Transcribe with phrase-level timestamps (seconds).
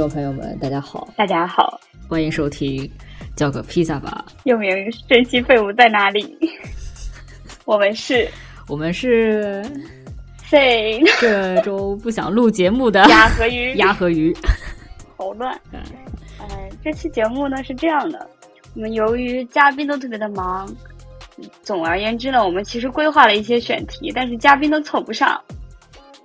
[0.00, 1.78] 众朋友们，大家好，大家好，
[2.08, 2.90] 欢迎收听
[3.36, 6.38] 叫个披萨吧，又名神奇废物在哪里？
[7.66, 8.26] 我们是，
[8.66, 9.62] 我们是
[10.48, 14.34] 这周不想录节目的鸭和鱼， 鸭和鱼，
[15.18, 15.54] 好乱。
[15.70, 15.78] 嗯，
[16.82, 18.26] 这期节目呢是这样的，
[18.74, 20.66] 我们由于嘉宾都特别的忙，
[21.62, 25.38] 总而言之呢，我们其实规划了一些选题，但是嘉宾都凑不上。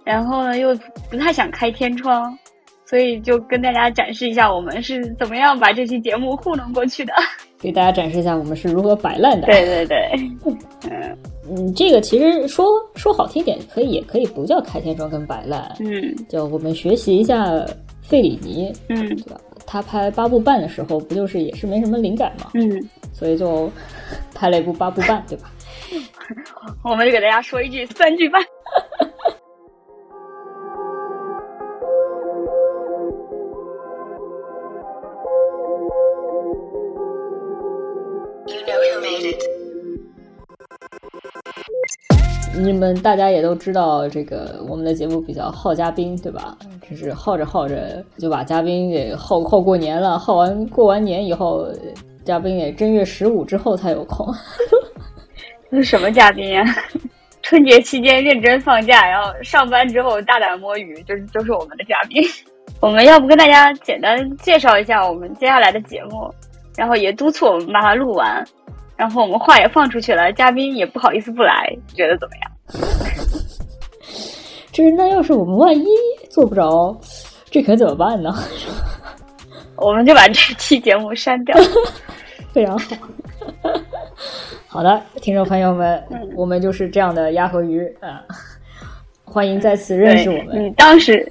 [0.05, 0.73] 然后呢，又
[1.11, 2.37] 不太想开天窗，
[2.85, 7.13] 所以就跟大家展示一下我们是怎么样把这期节目糊弄过去的。
[7.59, 9.47] 给大家展示一下我们是如何摆烂的。
[9.47, 10.09] 对对对，
[10.91, 11.17] 嗯
[11.49, 17.45] 嗯，这个其实说说好听点，可以也可以不叫开天窗跟摆烂，嗯，叫我们学习一下
[18.03, 19.39] 费里尼，嗯，对吧？
[19.65, 22.79] 他拍八部半的时候，不就是也是没什么灵感嘛，嗯，
[23.13, 23.71] 所以就
[24.35, 25.51] 拍了一部八部半，对吧？
[26.83, 28.39] 我们就给大家说一句三句半。
[42.57, 46.57] 你们大家也都知道，这个我们的节目比较耗嘉宾，对吧？
[46.89, 51.67] 就是耗着耗着就把嘉宾给耗耗过年了，耗完过完年以后，
[52.23, 54.25] 嘉宾也正月十五之后才有空。
[55.69, 56.63] 那 什么嘉宾呀？
[57.41, 62.23] 春节期间认真放假，然后上班之后大胆摸鱼，就是就是我们的嘉宾。
[62.81, 66.33] 我们要不跟大家简单介绍一下我们接下来的节目，
[66.75, 68.43] 然后也督促我们把它录完。
[68.97, 72.51] 然后我们话也放出去了，嘉宾也不好意思不来，觉得怎么样？
[74.71, 75.85] 这是那要是我们万一
[76.29, 76.97] 做不着，
[77.49, 78.33] 这可怎么办呢？
[79.77, 81.55] 我们就把这期节目删掉，
[82.53, 82.95] 非常好。
[84.67, 86.03] 好的，听众朋友们，
[86.35, 88.21] 我们就是这样的鸭和鱼啊，
[89.23, 90.63] 欢迎再次认识我们。
[90.63, 91.29] 你当时。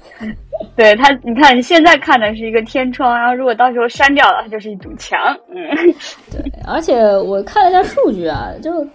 [0.75, 5.19] 对他，你看你现在看的是一个天窗，然后如果到时候删掉了，它就是一堵墙。
[5.49, 5.55] 嗯，
[6.31, 8.85] 对，而且我看了一下数据啊，就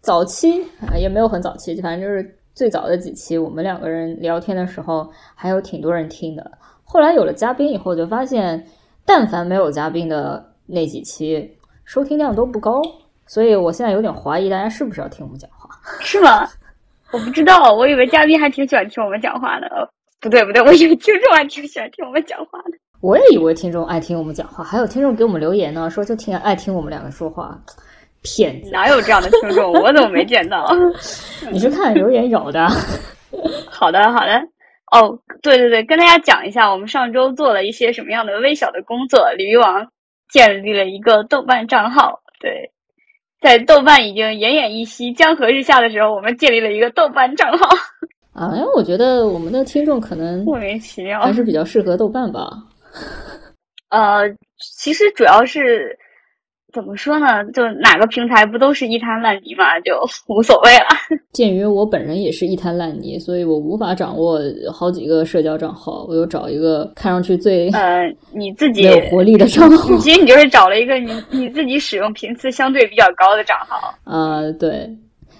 [0.00, 6.50] 早期啊也没有很早期，反正就是最早的几期，我们两个人聊天的时候还有挺多人听的。
[6.84, 8.64] 后来有了嘉宾以后，就发现
[9.04, 12.80] 但凡没有嘉宾的那几期，收听量都不高。
[13.26, 15.70] 所以我现在有点怀疑大家是不是要听我们讲话？
[16.00, 16.46] 是吗？
[17.10, 19.88] 我不知道，我以为嘉宾还挺喜欢听我们讲话的。
[20.24, 22.78] 不对不对，我以为听众还挺喜欢听我们讲话的。
[23.02, 27.60] 我也以为听众爱听我们讲话，还有听众给我们留言呢，说就挺爱听我们两个说话。
[28.22, 29.70] 骗子，哪有这样的听众？
[29.82, 30.66] 我怎么没见到？
[31.52, 32.66] 你是看留言有的。
[33.68, 34.40] 好的好的。
[34.90, 39.30] 哦，对对对，跟大家讲一下，我们上周做了一些什么样的微小的工作。
[39.32, 39.88] 鲤鱼王
[40.30, 42.20] 建立了一个豆瓣账号。
[42.40, 42.70] 对，
[43.42, 47.68] 在豆瓣已经奄奄一息、江河日下的时候，我们建立了一个豆瓣账号。
[48.34, 52.50] 啊，因为我觉得我们的听众可能莫名其妙，还是比较适合豆瓣吧。
[53.90, 54.22] 呃，
[54.76, 55.96] 其实主要是
[56.72, 57.44] 怎么说呢？
[57.52, 60.86] 就哪个平台不都是一滩烂泥嘛，就无所谓了。
[61.30, 64.40] 鉴于我本人也是一滩烂泥，所以我无法掌握
[64.72, 66.04] 好几个社交账号。
[66.08, 69.96] 我又找一个看上去最呃你自己有活力的账号。
[69.98, 73.94] 其实你就是找了一个你你自己使用频次相对比较高的账号。
[74.02, 74.90] 啊，对。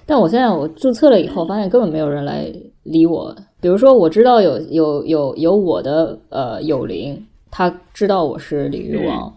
[0.06, 2.46] 但我现在我注册了以后，发现根本没有人来。
[2.84, 9.34] 理我，比如说我知道有有有有我的呃友邻，他知道我是鲤鱼王，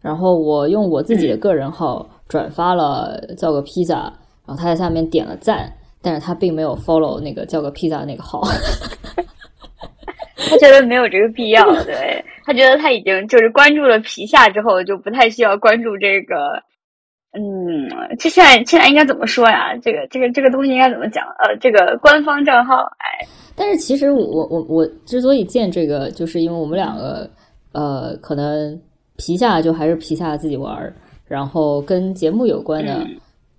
[0.00, 4.12] 然后我用我自己的个人号转发了叫个披萨，
[4.46, 8.42] 然后他在下面点了赞，但是他并没有 follow 那个叫个披萨那个号，
[10.36, 12.24] 他觉得没有这个必要，对。
[12.44, 16.60] 他觉得他已经就是关注了皮下之后，就不太需要关注这个。
[17.34, 17.88] 嗯，
[18.18, 19.74] 这现在现在应该怎么说呀？
[19.78, 21.24] 这个这个这个东西应该怎么讲？
[21.38, 23.26] 呃，这个官方账号，哎，
[23.56, 27.30] 但是其实我我我之所以建这个，就是因为我们两个，
[27.72, 28.78] 呃，可能
[29.16, 30.94] 皮下就还是皮下自己玩儿，
[31.26, 33.06] 然后跟节目有关的，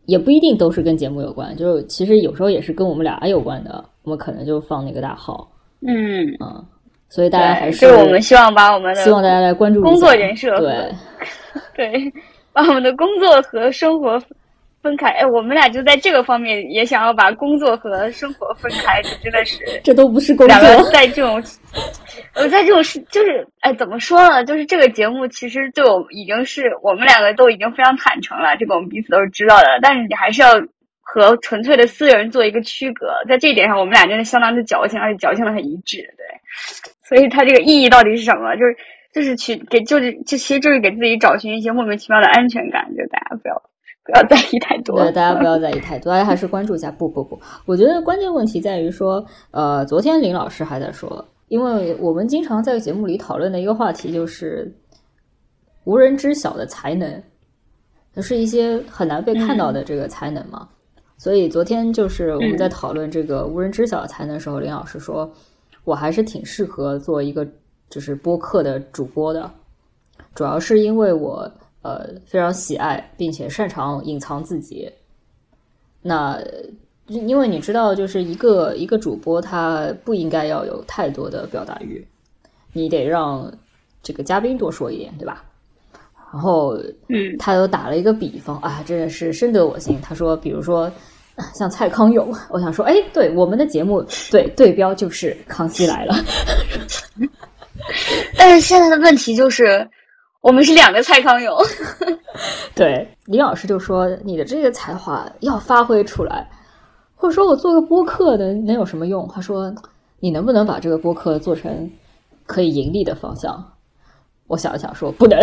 [0.05, 5.49] 也不一定都是跟节目有关，就是其实有时候也是跟我们俩有关的，我们可能就放那个大号，
[5.81, 6.63] 嗯嗯，
[7.09, 10.93] 所以大家还是我们希望把我们的希望大家来关注工作人设，对
[11.75, 12.13] 对。
[12.53, 14.21] 把我们的工作和生活
[14.81, 20.57] 分开，哎，我们俩就在这个方面也想要把工作和生活分开，这真的是这都不是工作。
[20.57, 21.41] 两个在这种，
[22.33, 24.43] 呃，在这种是就是，哎，怎么说呢？
[24.43, 29.79] 就是这个节目其实就已经是我们两个都已经非常坦诚了，这个我们彼此都是知道的。
[29.81, 30.49] 但是你还是要
[31.01, 36.25] 和纯粹的私人做一个区隔，在这一点上，我们俩真的相当的矫情，而且矫情的很一致，对。
[37.07, 38.55] 所以它这个意义到底是什么？
[38.57, 38.75] 就是。
[39.13, 43.61] 就是去给，就是就其实就是给自己找寻一些莫名其妙的安全感，就大家不要
[44.03, 44.99] 不要在意太多。
[44.99, 46.91] 对，大家不要在意 太多，大家还是关注一下。
[46.91, 54.73] 不不不，我觉得关键问题在于说，呃，昨天林老师还在说，因为我们经常在节目里讨论的一个话题就是
[55.83, 57.21] 无人知晓的才能，
[58.15, 60.67] 就是一些很难被看到的这个才能嘛。
[61.17, 65.31] 所以昨天就是我们在讨论这个无人知晓的才能的时候，林老师说
[65.83, 67.47] 我还是挺适合做一个
[67.89, 69.49] 就是播客的主播的，
[70.35, 71.49] 主要是因为我
[71.81, 74.91] 呃非常喜爱并且擅长隐藏自己。
[76.01, 76.39] 那
[77.07, 82.05] 因为你知道，就是一个一个主播，他不应该要有太多的表达欲，
[82.71, 83.51] 你得让
[84.01, 85.43] 这个嘉宾多说一点，对吧？
[86.31, 86.75] 然后，
[87.09, 89.99] 嗯，他又打了一个比方啊，真的是深得我心。
[90.01, 90.91] 他说，比如说
[91.53, 96.13] 像蔡康永，我想说，哎，对，我们的节目对对标就是《康熙来了》，
[98.37, 99.87] 但是现在的问题就是，
[100.41, 101.55] 我们是两个蔡康永。
[102.75, 106.49] 对，李老师就说，你的这个才华要发挥出来。
[107.15, 109.25] 或者说我做个播客的能有什么用？
[109.33, 109.73] 他说
[110.19, 111.89] ：“你能不能把这个播客做成
[112.45, 113.63] 可以盈利的方向？”
[114.47, 115.39] 我想了想说：“不能，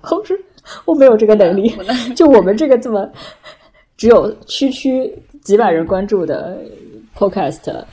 [0.00, 0.34] 我说
[0.86, 1.76] 我没有这个能力。
[2.16, 3.06] 就我们这个这么
[3.98, 6.56] 只有区区几百人关注的
[7.14, 7.84] Podcast，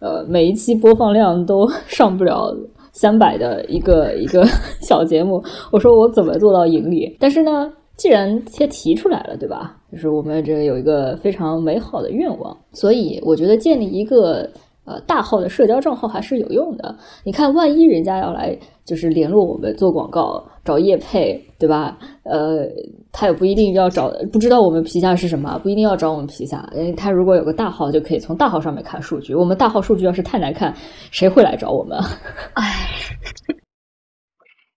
[0.00, 2.54] 呃，每一期播放量都上不了
[3.00, 4.44] 三百的一个一个
[4.82, 5.40] 小节目，
[5.70, 7.16] 我说我怎么做到盈利？
[7.20, 9.76] 但是呢？”既然先提出来了，对吧？
[9.90, 14.48] 就是我们这有一个非常美好的愿望，所以我觉得建立一个
[14.88, 16.96] 呃大号的社交账号还是有用的。
[17.24, 21.98] 你看，万一人家要来就是联络我们做广告、找业配，对吧？
[22.24, 22.66] 呃，
[23.12, 26.68] 他也不一定要找，不知道我们皮下是什么，不一定要找我们皮下。
[26.96, 29.34] 他如果有个大号，就可以从大号上面看数据。
[29.34, 30.74] 我们大号数据要是太难看，
[31.10, 31.98] 谁会来找我们？
[32.54, 32.88] 哎，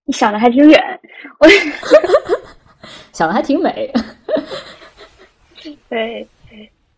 [0.04, 0.78] 你想的还挺远，
[1.40, 1.48] 我。
[3.12, 3.92] 想的还挺美，
[5.88, 6.26] 对，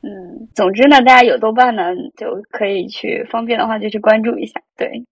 [0.05, 1.83] 嗯，总之呢，大家有豆瓣呢，
[2.17, 4.61] 就可以去方便的话就去关注一下。
[4.77, 5.03] 对，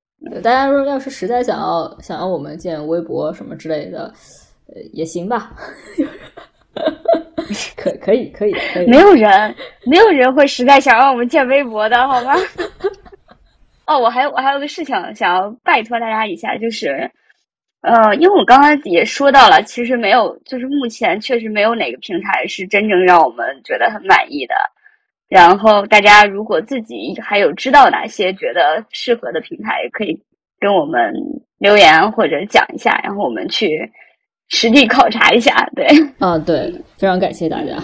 [0.43, 4.13] 大家说要是实在想要想要我们建微博什么之类的，
[4.69, 5.51] 呃，也行吧，
[7.75, 8.87] 可可以可以可以。
[8.87, 9.55] 没有人，
[9.87, 12.35] 没有人会实在想让我们建微博的，好吗？
[13.87, 17.11] 哦，我还我还有个事情想要拜托大家一下，就是。
[17.83, 24.55] 呃，因为我刚刚也说到了，其实没有，就是目前确实没有哪个平台是真正让我们觉得很满意的。
[25.33, 30.21] 然后大家如果自己还有知道哪些觉得适合的平台，可以
[30.61, 31.11] 跟我们
[31.59, 33.91] 留言或者讲一下，然后我们去
[34.49, 35.71] 实地考察一下。
[35.75, 35.87] 对，
[36.19, 37.79] 啊，对，非常感谢大家。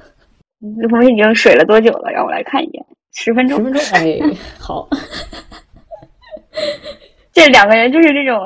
[0.90, 2.10] 我们已经水了多久了？
[2.10, 2.82] 让我来看一眼，
[3.12, 3.58] 十分钟。
[3.58, 4.18] 十分钟，哎，
[4.58, 4.88] 好。
[7.34, 8.38] 这两个人就是那种。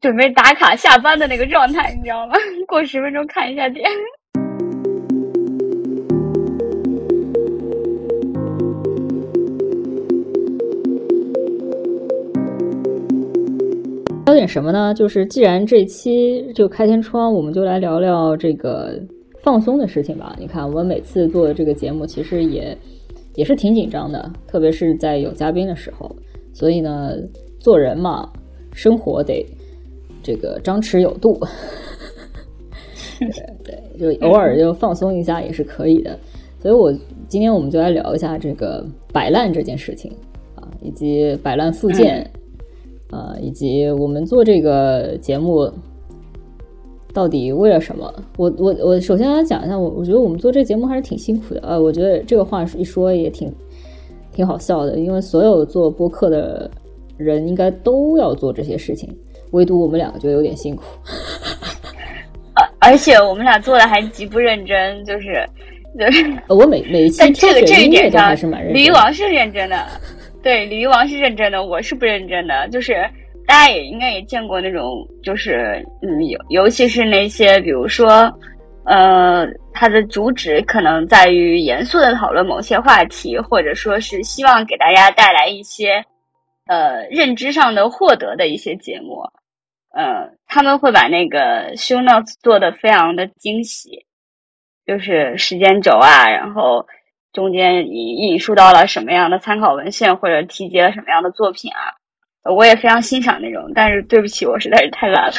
[0.00, 2.34] 准备打卡下班的那个状态，你知道吗？
[2.68, 3.90] 过十分钟看一下点。
[14.30, 14.94] 聊点什么呢？
[14.94, 18.96] 就是既然这期就开天窗，我们就来聊聊这个
[19.42, 20.36] 放松的事情吧。
[20.38, 22.78] 你看，我们每次做这个节目，其实也
[23.34, 26.08] 也是挺紧张的，特别是在有嘉宾的时候。
[26.52, 27.16] 所以呢，
[27.58, 28.28] 做人嘛，
[28.72, 29.44] 生活得。
[30.22, 31.40] 这个张弛有度，
[33.18, 36.16] 对对，就偶尔就放松一下也是可以的。
[36.60, 36.92] 所以，我
[37.26, 40.12] 今天我们就来聊一下这个摆烂这件事情
[40.54, 42.30] 啊，以及摆烂附件
[43.10, 45.70] 啊，以及我们做这个节目
[47.12, 48.12] 到底为了什么？
[48.36, 51.80] 我我我首先来讲一下，我我觉得我们做这个节目还是挺辛苦的呃。
[51.80, 53.52] 我觉得这个话一说也挺
[54.32, 56.70] 挺好笑的，因为所有做播客的
[57.16, 59.14] 人应该都要做这些事情。
[59.50, 60.84] 唯独我们两个觉得有点辛苦，
[62.54, 65.44] 而而且我们俩做的还极不认真，就是，
[65.98, 68.32] 就是我每每一期这个这一点上，
[68.72, 69.84] 鲤鱼王是认真的，
[70.42, 72.94] 对，鲤鱼王是认真的，我是不认真的，就是
[73.46, 78.32] 大家也应该也见过那种，就是嗯，尤尤其是那些，比如说，
[78.84, 86.04] 呃，它的主旨可能在于严肃的讨论某些话题，或者说是希望给大家带来一些
[86.66, 89.22] 呃认知上的获得的一些节目。
[89.92, 94.06] 呃，他们会把那个 show notes 做的非常的惊喜，
[94.86, 96.86] 就是时间轴啊，然后
[97.32, 103.70] 中间引引述到了什么样的参考文献，或者提及了什么样的作品啊，我也非常欣赏那种。
[103.74, 105.34] 但是对不起，我实在是太懒了，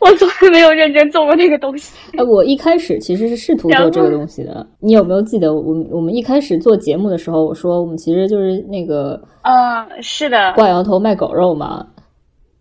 [0.00, 1.96] 我从来没有认真做过那个东西。
[2.18, 4.66] 哎，我一开始其实是试图做这个东西的。
[4.80, 11.86] 你有没有记得，我我们一开始做节目的时候，我说我们其实就是那个，嗯，是的，挂羊头卖狗肉嘛。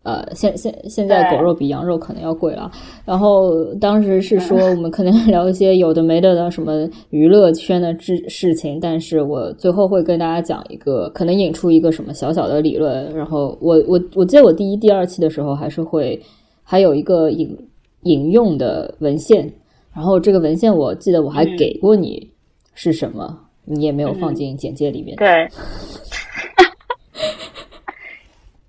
[0.03, 2.69] 呃，现现现在狗肉比羊肉可能要贵了。
[3.05, 13.15] 然后当时是说我们可能聊一些有的没的的什么娱乐圈的事事情，但是我最后会跟大家讲一个，可能引出一个什么小小的理论。
[13.15, 16.21] 然后我我我记得我第一、第二期的时候还是会
[16.63, 17.57] 还有一个引
[18.01, 19.49] 引用的文献，
[19.93, 21.57] 然后这个文献我记得我还嗯。
[21.57, 22.29] 给过你
[22.73, 25.15] 是什么，你也没有放进简介里面。
[25.15, 25.47] 对，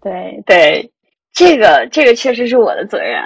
[0.00, 0.90] 对 对，
[1.34, 3.20] 这个这个确实是我的责任，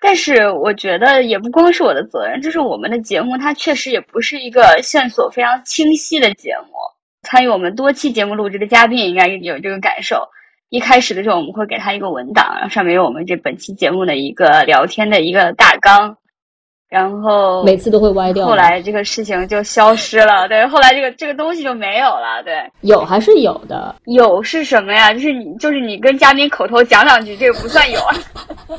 [0.00, 6.72] 但是我觉得也不光是我的责任，就是我们的节目它确实也不是一个线索非常清晰的节目。
[7.22, 10.28] 参与我们多期节目录制的嘉宾应该有这个感受。
[10.70, 16.16] 一开始的时候，我们会给他一个文档，然后上面有我们这本期节目的一个聊天的一个大纲，
[16.92, 18.44] 然后每次都会歪掉。
[18.44, 22.52] 后来这个事情就消失了，对，后来这个这个东西就没有了，对。
[22.82, 25.10] 有还是有的，有是什么呀？
[25.10, 28.14] 就是你，就是你跟嘉宾口头讲两句，这个不算有啊。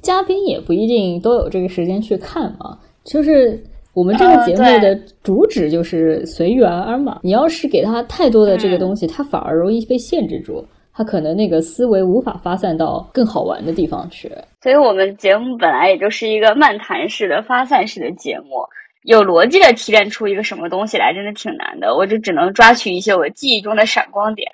[0.00, 2.78] 嘉宾也不一定都有这个时间去看嘛。
[3.04, 3.62] 就是
[3.92, 7.20] 我们这个节目呃的主旨就是随遇而安嘛。
[7.22, 14.32] 你要是给他太多的这个嗯东西，他反而容易被限制住，他可能那个思维无法发散到更好玩的地方去。
[14.62, 18.66] 所以我们节目本来也就是一个漫谈式的、发散式的节目，
[19.02, 21.94] 有逻辑的提炼出一个什么东西来，真的挺难的。
[21.94, 24.50] 我就只能抓取一些我记忆中的闪光点。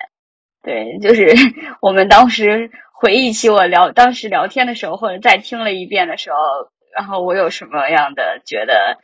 [0.61, 1.33] 对，就是
[1.81, 6.37] 我们当时回忆起我聊当时聊天的时候，或者再听了一遍的时候，
[6.93, 8.97] 然后我有什么样的觉得，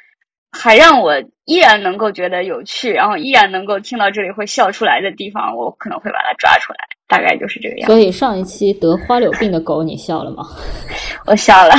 [0.52, 6.80] 还让我依然能够觉得有趣，然后依然能够听到这里会笑出来的地方，我可能会把它抓出来。
[7.10, 7.94] 大概就是这个样子。
[7.94, 10.46] 所以上一期得花柳病的狗，你笑了吗？
[11.28, 11.74] 我笑了，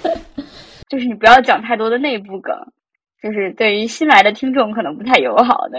[0.90, 2.52] 就是你不要讲太多的内部梗，
[3.22, 5.78] 就是对于新来的听众可能不太友好的。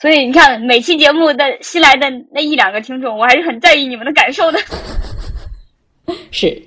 [0.00, 4.58] 所以你看，每期节目的新来的那一两个听众，我还是很在意你们的感受的。
[6.30, 6.62] 是，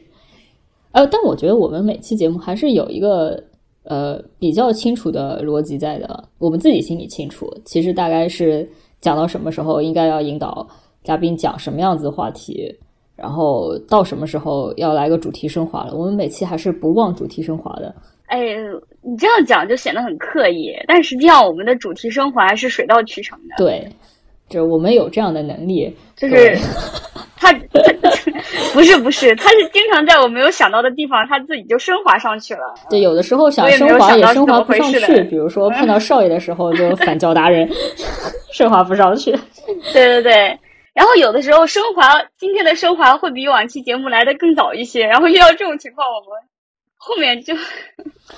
[0.91, 3.44] 呃，但我觉得我们每期节目还是有一个
[3.84, 7.48] 呃比较清楚的逻辑在的，我们自己心里清楚。
[7.63, 8.67] 其实大概是
[9.01, 10.67] 讲到什么时候应该要引导
[11.08, 12.70] 嘉宾讲什么样子的话题，
[13.16, 15.94] 然后到什么时候要来个主题升华了。
[15.96, 17.96] 我们每期还是不忘主题升华的。
[18.26, 18.40] 哎，
[19.02, 23.56] 你这样讲就显得很刻意，但实际上我们的主题升华是水到渠成的。
[23.58, 23.88] 对，
[24.50, 26.58] 就我们有这样的能力，就是
[27.38, 27.80] 他他
[28.76, 32.76] 不是不是，他是经常在我没有想到的地方，他自己就升华上去了。
[32.90, 37.66] 对，有的时候想升华也升华不上去，的比如说碰到少爷的时候就反教达人，
[38.52, 39.32] 升华不上去。
[39.94, 40.60] 对对对。
[40.98, 45.06] 然后有的时候升华，今天的升华会比往期节目来的更早一些。
[45.06, 46.30] 然后遇到这种情况，我们
[46.96, 47.54] 后面就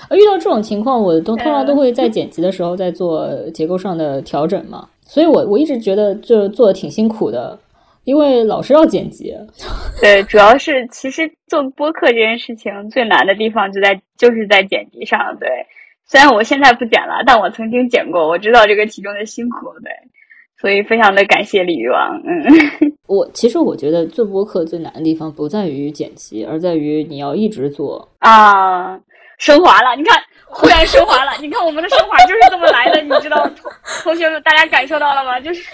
[0.10, 4.90] 而遇到这种情况，我都通常嗯都会在剪辑的时候再做结构上的调整嘛。
[5.04, 7.58] 所以我我一直觉得就做的挺辛苦的，
[8.04, 9.34] 因为老是要剪辑。
[10.02, 15.38] 对，主要是其实做播客这件事情最难的地方就在就是在剪辑上。
[15.40, 15.48] 对，
[16.06, 19.72] 虽然我现在不剪了，但我曾经剪过，我知道这个其中的辛苦。
[19.82, 19.94] 对，
[20.60, 22.22] 所以非常的感谢鲤鱼王。
[22.26, 28.08] 嗯， 我其实我觉得做播客最难的地方不在于剪辑，而在于你要一直做。
[28.20, 29.00] 啊，
[29.38, 31.32] 升华了，你看，忽然升华了。
[31.40, 33.72] 你看我们的升华就是这么来的，你知道，同
[34.04, 35.40] 同学们大家感受到了吗？
[35.40, 35.64] 就是。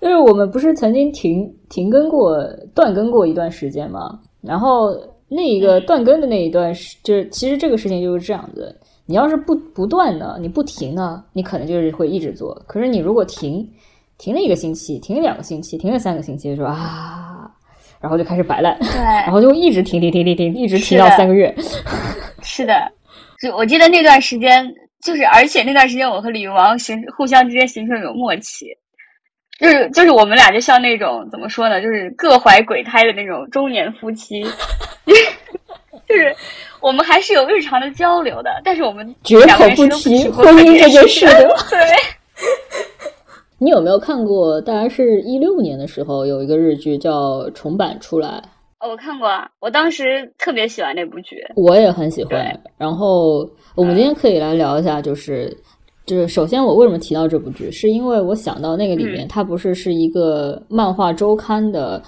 [0.00, 2.36] 就是我们不是曾经停停更过、
[2.74, 4.18] 断更过一段时间吗？
[4.42, 4.90] 然后
[5.28, 8.76] 那一个断更的那一段时，就是其实这个事情就是这样子。
[9.06, 12.54] 你要是不不断的，你不停呢，你可能就是会一直做。
[12.66, 13.68] 可是你如果停，
[14.16, 17.50] 停了一个星期，停了两个星期，停了三个星期，说啊，
[18.00, 21.54] 然后就开始摆烂，对然，后就一直停停停停停，一直停到三个月。
[22.42, 22.92] 是的，
[23.40, 24.72] 就我记得那段时间，
[25.04, 28.66] 就是而且那段时间我和鲤鱼王形互相之间形成一种默契，
[29.58, 34.44] 就是就是我们俩就像那种怎么说呢，就是各怀鬼胎的那种中年夫妻，
[36.14, 36.34] 就是
[36.80, 41.26] 我们还是有日常的交流的，但是我们绝口不提婚姻这件事，
[41.70, 41.78] 对。
[43.58, 44.60] 你有没有看过？
[44.60, 48.42] 大概是一六年的时候，有一个日剧叫重版出来，
[48.80, 51.36] 哦，我看过啊，我当时特别喜欢那部剧。
[51.56, 52.60] 我也很喜欢。
[52.76, 55.56] 然后我们今天可以来聊一下，就是
[56.04, 62.02] 就是首先我为什么提到这部剧，是因为我想到那个里面，它不是是一个漫画周刊的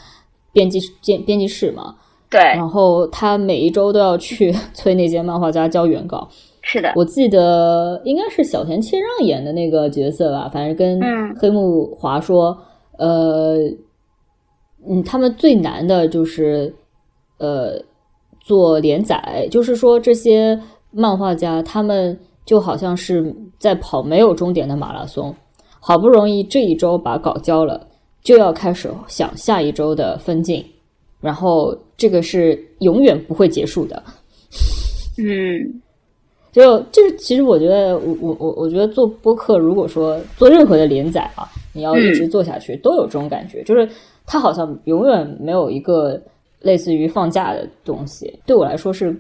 [0.53, 1.95] 编辑编编辑室嘛，
[2.29, 6.29] 对，然后他每一周都要去 催那些漫画家交原稿。
[6.63, 12.59] 是的，我记得应该是小田切让演的那个角色吧，反正跟嗯黑木华说，
[12.99, 13.57] 呃，
[14.89, 16.75] 嗯，他们最难的就是
[17.39, 17.81] 呃
[18.41, 25.33] 做连载，就是说这些漫画家他们就好像是在跑没有终点的马拉松，
[25.79, 27.87] 好不容易这一周把稿交了。
[28.25, 30.65] 就要开始想下一周的分镜，
[31.27, 34.01] 然后这个是永远不会结束的。
[35.19, 35.83] 嗯，
[36.53, 43.89] 就就是，其实我觉得，我我我我觉得做播客，如果说做任何的连载啊，你要一直做下去，都有这种感觉，就是
[44.25, 46.23] 它好像永远没有一个
[46.61, 48.33] 类似于放假的东西。
[48.47, 49.13] 对我来说是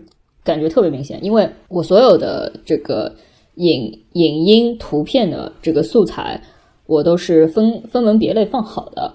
[0.44, 3.12] 感觉特别明显，因为我所有的这个
[3.56, 6.40] 影影音图片的这个素材，
[6.86, 9.12] 我都是分分门别类放好的。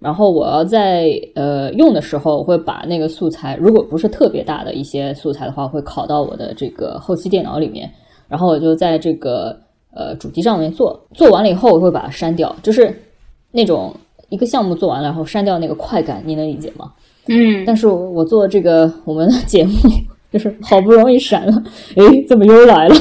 [0.00, 7.88] 然后我要在呃用的时候，会把那个素材，如果不是特别大的一些素材的话，会拷到我的这个后期电脑里面，
[8.26, 9.54] 然后我就在这个
[9.94, 12.90] 呃主机上面做，做完了以后我会把它删掉，就是
[13.52, 13.94] 那种
[14.30, 16.90] 一个项目做完了，然后删掉那个快感，你能理解吗？
[17.28, 19.72] 嗯，但是我我做这个我们的节目，
[20.32, 21.62] 就是好不容易删了，
[21.96, 22.94] 诶， 怎么又来了？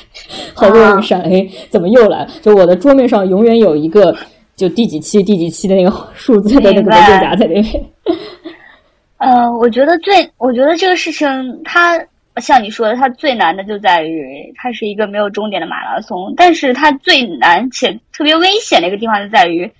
[0.54, 2.30] 好不容易删，诶，怎么又来了？
[2.40, 4.16] 就我的桌面上永远有一个。
[4.56, 7.84] 就第几期、第几期的那个数字的那个文件夹在那边。
[9.18, 11.28] 呃，我觉得最，我觉得这个事情，
[11.64, 11.98] 它
[12.36, 16.34] 像你说的，它最难的就在于它是一个没有终点的马拉松。
[16.36, 19.70] 但是它最难且特别危险的一个地方就在于，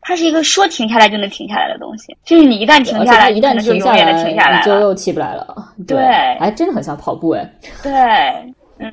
[0.00, 2.16] 它是一个说停下来就能停下来的东西。
[2.24, 5.54] 就是你一旦停下来，一旦停下来，停下来你就又起不来了。
[5.86, 7.50] 对，哎，真的很像跑步哎。
[7.82, 7.92] 对，
[8.78, 8.90] 嗯。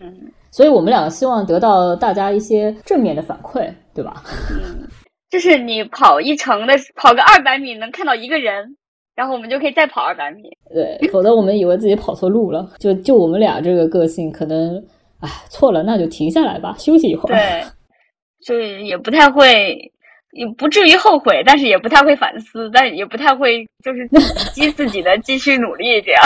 [0.52, 4.22] 所以我们两个希望得到大家一些正面的反馈，对吧？
[4.52, 4.88] 嗯。
[5.30, 8.78] 就是你跑一程的，跑个二百米能看到一个人，
[9.16, 10.44] 然后我们就可以再跑二百米。
[10.74, 12.72] 对，否则我们以为自己跑错路了。
[12.80, 14.82] 就就我们俩这个个性，可能
[15.20, 17.36] 哎错了，那就停下来吧，休息一会儿。
[17.36, 17.64] 对，
[18.46, 19.92] 就也不太会，
[20.32, 24.08] 也不至于后悔，但是也不太会反思，但也不太会就是
[24.54, 26.24] 激自己的继续努力这样。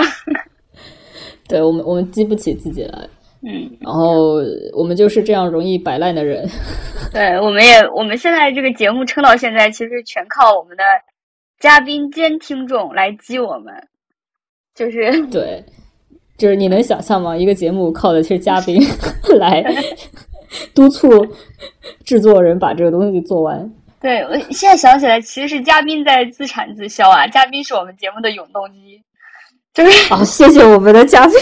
[1.50, 3.10] 对我们，我们激不起自己来。
[3.44, 4.36] 嗯，然后
[4.74, 6.48] 我们就是这样容易摆烂的人。
[7.12, 10.84] 对，我们也我们现在这个节目撑到现在，其实全靠我们的
[11.60, 13.74] 嘉宾兼听众来激我们。
[14.76, 15.64] 就是 对，
[16.38, 17.36] 就是你能想象吗？
[17.36, 18.82] 一个节目靠的是嘉宾
[19.40, 19.64] 来
[20.74, 21.10] 督促
[22.06, 23.74] 制作人把这个东西做完。
[24.00, 29.01] 对，我现在想起来，其实是嘉宾在自产自销啊，嘉宾是我们节目的永动机。
[29.74, 31.36] 就是好，谢谢我们的嘉宾。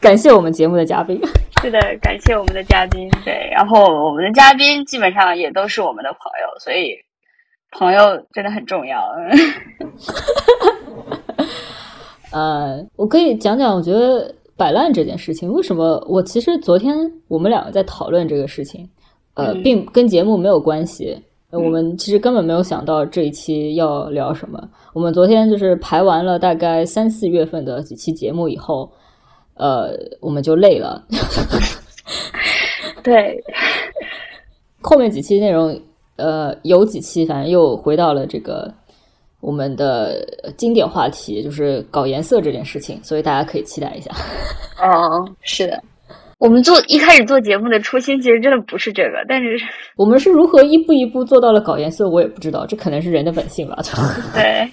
[0.00, 1.20] 感谢我们节目的嘉宾，
[1.60, 3.10] 是的，感谢我们的嘉宾。
[3.24, 6.94] 对，然后我们的嘉宾基本上也都是我们的朋友，所以
[7.72, 8.00] 朋友
[8.32, 9.02] 真的很重要。
[12.30, 16.94] 呃，我可以讲讲，我觉得摆烂这件事情，为什么我其实昨天
[17.26, 18.88] 我们两个在讨论这个事情，
[19.34, 21.20] 呃，并跟节目没有关系。
[21.50, 24.60] 我们其实根本没有想到这一期要聊什么。
[24.92, 28.88] 我们昨天就是排完了大概三四月份的几期节目以后。
[29.56, 29.90] 呃，
[30.20, 31.04] 我们就累了。
[33.02, 33.42] 对，
[34.80, 35.80] 后面几期内容，
[36.16, 38.72] 呃，有几期反正又回到了这个
[39.40, 44.10] 我们的经典话题，就是搞颜色这件事情，所以大家可以期待一下。
[44.82, 45.82] 哦，是的，
[46.38, 49.56] 我们做一开始做节目的初心其实真的不是这个，但是
[49.96, 53.78] 我们是如何一步一步做到了搞颜色，我也不知道，这可能是人的本性吧。
[54.34, 54.68] 对。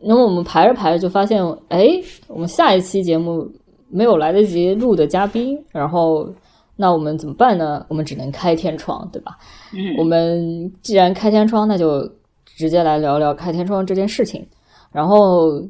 [0.00, 1.88] 那么我们排着排着就发现，哎，
[2.28, 3.50] 我们下一期节目。
[3.90, 6.28] 没有来得及录的嘉宾，然后
[6.76, 7.84] 那我们怎么办呢？
[7.88, 9.36] 我们只能开天窗，对吧？
[9.72, 12.08] 嗯，我们既然开天窗，那就
[12.44, 14.46] 直接来聊聊开天窗这件事情。
[14.92, 15.62] 然后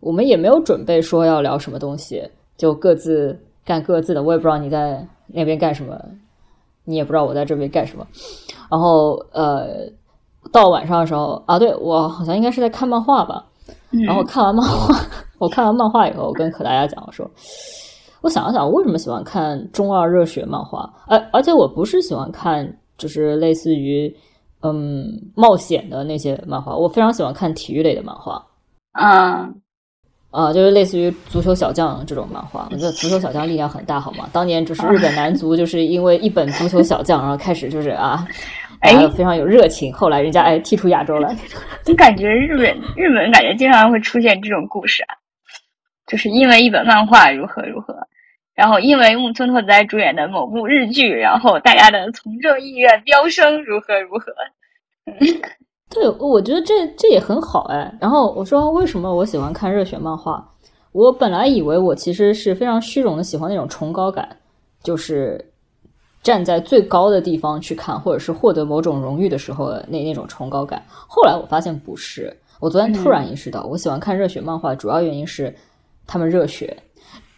[0.00, 2.22] 我们也没有准备说要聊什么东西，
[2.56, 4.22] 就各自干各自的。
[4.22, 5.98] 我也不知道你在那边干什么，
[6.84, 8.06] 你也不知道我在这边干什么。
[8.70, 9.88] 然后呃，
[10.52, 13.46] 到晚上的时候啊，对我好像应该是在看漫画吧。
[14.06, 14.94] 然后看完漫画，
[15.38, 17.28] 我看完漫画以后，我跟可大家讲，我说，
[18.20, 20.88] 我想了想，我为什么喜欢看中二热血漫画？
[21.06, 24.14] 而而且我不是喜欢看，就是类似于
[24.62, 28.44] 嗯冒险的那些漫画，我非常喜欢看体育类的漫画。
[28.92, 29.48] 啊
[30.30, 32.68] 啊，就是类似于足球小将这种漫画。
[32.70, 34.28] 我觉得足球小将力量很大，好吗？
[34.32, 38.24] 当年就是日本男足，就是因为一本足球小将，然后开始就是啊。
[38.80, 39.92] 哎，非常有热情。
[39.92, 41.34] 后来人家哎踢出亚洲了，
[41.84, 45.14] 就感觉日本日本感觉经常会出现这种故事啊，
[46.06, 47.94] 就是因为一本漫画如何如何，
[48.54, 54.32] 然后因为木村拓哉主演的某部日剧，然后大家的从政意愿飙升，如何如何。
[55.90, 57.92] 对，我觉得这这也很好哎。
[58.00, 60.42] 然后我说为什么我喜欢看热血漫画？
[60.92, 64.26] 我本来以为我其实是非常虚荣的，喜欢那种崇高感，
[64.82, 65.49] 就是。
[66.22, 70.82] 站在最高的地方去看，或者是获得某种荣誉的时候，那那种崇高感。
[70.88, 72.36] 后来我发现不是。
[72.60, 75.54] 我昨天突然意识到，我喜欢看热血漫画，主要原因是
[76.06, 76.76] 他们热血。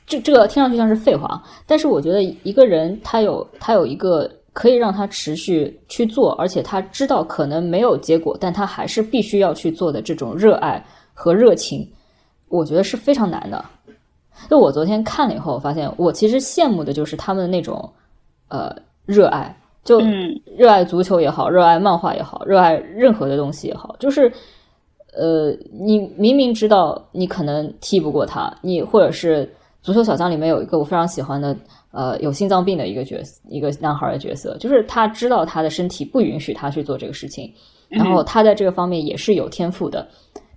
[0.04, 11.88] 这这个听上去像是废话，但是我觉得一个人他有他有一个可以让他持续去做，而且他知道可能没有结果，但他还是必须要去做的这种热爱和热情，
[12.48, 13.64] 我觉得是非常难的。
[14.50, 17.88] 就我昨天看了以后，我发现我其实羡慕的就是他们的那种
[18.52, 18.70] 呃
[19.06, 19.98] 热爱，就
[20.56, 24.30] 热爱足球也好，热爱漫画也好，热爱任何的东西也好，就是
[25.14, 31.56] 呃，你明明知道你可能踢不过他，你或者是足球小将里面有一个我非常喜欢的。
[31.94, 37.52] 呃，有心脏病的一个角色，一个男孩的角色，就是他知道他的身体不允许他去做这个事情，
[37.90, 40.08] 然后他在这个方面也是有天赋的，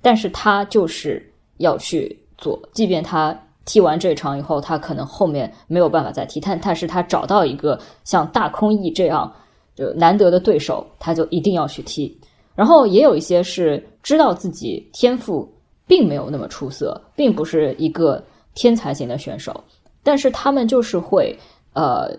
[0.02, 1.22] 但是他就是
[1.58, 9.32] 要去做，即便他踢完这场以后，他可能后面没有办法再踢，但但是他找到一个像大空翼这样
[9.76, 12.16] 就难得的对手，他就一定要去踢。
[12.56, 15.52] 然后也有一些是知道自己天赋
[15.86, 18.24] 并没有那么出色，并不是一个
[18.54, 19.54] 天才型的选手。
[20.04, 21.38] 但是他们就是会，
[21.74, 22.10] 呃，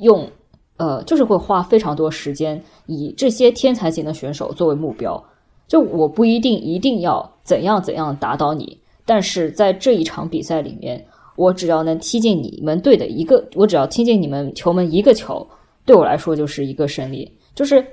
[0.00, 0.28] 用，
[0.76, 5.22] 呃，就是会花非常多时间，以这些天才型的选手作为目标。
[5.68, 11.04] 就我不一定一定要怎样怎样打倒你，但是在这一场比赛里面，
[11.36, 15.46] 我只要能踢进你们队的一个，我只要踢进你们球门一个球，
[15.84, 17.30] 对我来说就是一个胜利。
[17.54, 17.84] 就是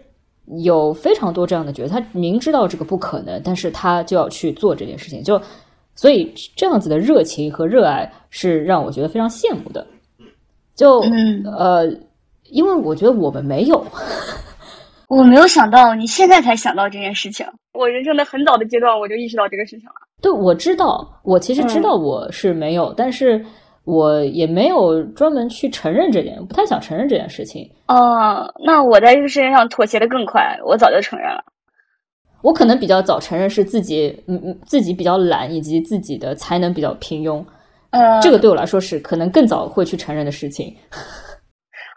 [0.64, 5.24] 有非常多这样的角色，他明知道这个不可能，但是他就要去做这件事情。
[5.24, 5.42] 就
[5.96, 9.86] 所以这样子的热情和热爱是让我觉得非常羡慕的，
[10.76, 11.02] 就
[11.58, 11.86] 呃，
[12.52, 13.86] 因为我觉得我们没有，
[15.10, 17.46] 我没有想到你现在才想到这件事情。
[17.74, 19.96] 我人生的很早的阶段我就意识到这个事情了。
[20.22, 23.44] 对，我知道，我其实知道我是没有，但是
[23.86, 27.68] 我也没有专门去承认这点，不太想承认这件事情。
[27.88, 31.44] 哦，那我在这个世界上妥协的更快，我早就承认了。
[32.42, 37.44] 我可能比较早承认是自己，嗯嗯，自己比较懒，以及自己的才能比较平庸。
[37.90, 40.76] 呃，这个对我来说是可能更早会去承认的事情。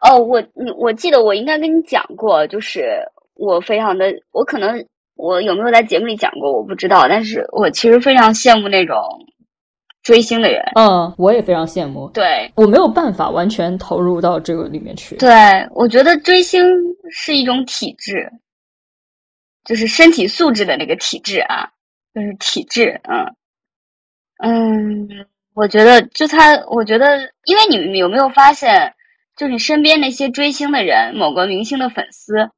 [0.03, 0.43] 哦，我
[0.77, 4.85] 我记得我应该跟你讲过，就是我非常的，我可能
[5.15, 7.07] 我有没有在节目里讲过，我不知道。
[7.09, 8.97] 但是我其实非常羡慕那种
[10.03, 10.63] 追星的人。
[10.75, 12.11] 嗯，我也非常羡慕。
[12.11, 15.17] 对，我没有办法完全投入到这个里面去。
[15.17, 15.31] 对，
[15.71, 16.63] 我觉得追星
[17.11, 18.31] 是一种体质。
[19.65, 21.71] 就是身体素质的那个体质啊，
[22.13, 23.37] 就是体质，嗯
[24.43, 25.09] 嗯，
[25.55, 28.93] 我觉得就他，我觉得，因为你们有没有发现，
[29.37, 32.51] 就是你身边那些追星的人，某个明星的粉丝，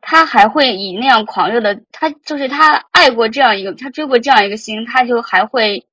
[0.00, 5.86] 他还会以那样狂热的，他就是他爱过这样一个，他追过这样一个星，他就还会，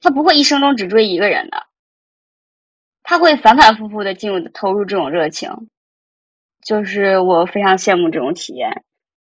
[0.00, 1.64] 他不会一生中只追一个人的，
[3.02, 5.68] 他会反反复复的进入投入这种热情，
[6.64, 8.84] 就是我非常羡慕这种体验。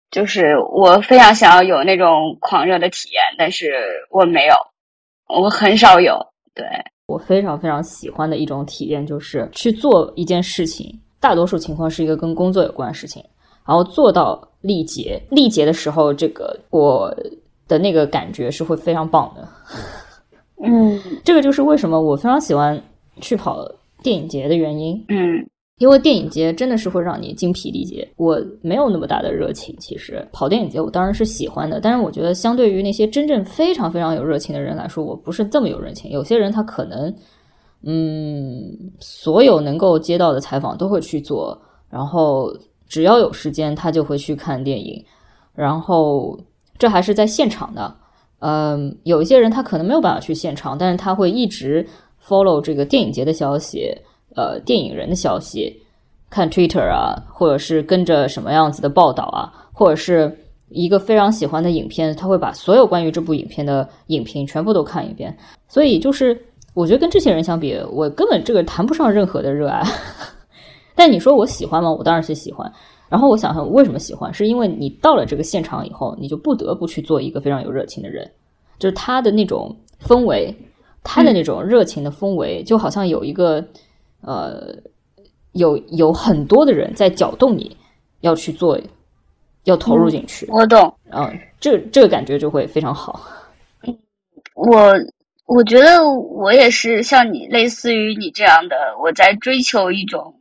[0.09, 4.53] 就是我非常想要有那种狂热的体验，但是我没有，
[5.25, 6.33] 我很少有。
[6.53, 6.65] 对
[7.11, 13.23] 我非常非常喜欢的一种体验，就是去做一件事情，大多数情况是一个跟工作有关的事情，
[13.65, 17.13] 然后做到力竭，力竭的时候，这个我
[17.67, 19.47] 的那个感觉是会非常棒的。
[20.63, 22.81] 嗯， 这个就是为什么我非常喜欢
[23.19, 23.67] 去跑
[24.01, 24.95] 电影节的原因。
[25.09, 25.45] 嗯。
[25.81, 29.75] 因为电影节真的是会让你精疲力竭，我没有那么大的热情。
[29.79, 36.11] 其实跑电影节我当然是喜欢的，但是我觉得相对于那些真正非常非常有热情的人来说，我不是这么有热情。
[36.11, 37.11] 有些人他可能，
[37.81, 38.61] 嗯，
[38.99, 42.55] 所有能够接到的采访都会去做，然后
[42.87, 45.03] 只要有时间他就会去看电影，
[45.55, 46.39] 然后
[46.77, 47.95] 这还是在现场的。
[48.37, 51.83] 嗯，有一些人他可能没有办法去现场，但是他会一直
[52.23, 53.91] follow 这个电影节的消息。
[54.35, 55.75] 呃，电影人的消息，
[56.29, 60.33] 看 Twitter 啊，或者是跟着什么样子的报道啊，或者是
[60.69, 65.37] 一个非常喜欢的影片，他会把所有关于这部影片的影评全部都看一遍。
[65.67, 66.39] 所以就是，
[66.73, 69.83] 我觉得跟这些人相比，我根本这个谈不上任何的热爱。
[70.95, 71.91] 但你说我喜欢吗？
[71.91, 72.71] 我当然是喜欢。
[73.09, 74.33] 然后我想想，为什么喜欢？
[74.33, 78.25] 是因为你到了这个现场以后，你就不得不去做一个非常有热情的人，
[78.79, 80.55] 就是他的那种氛围，
[81.03, 83.61] 他的那种热情的氛围，就好像有一个。
[84.21, 84.75] 呃，
[85.53, 87.75] 有有很多的人在搅动你，
[88.21, 88.79] 要去做，
[89.63, 90.45] 要投入进去。
[90.49, 93.19] 我懂，嗯，这这个感觉就会非常好。
[94.53, 94.93] 我
[95.47, 100.35] 我觉得我也是像你，类似于你这样的，我在追求一种，